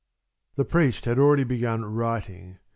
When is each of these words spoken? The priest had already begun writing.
The 0.55 0.65
priest 0.65 1.05
had 1.05 1.19
already 1.19 1.43
begun 1.43 1.85
writing. 1.85 2.57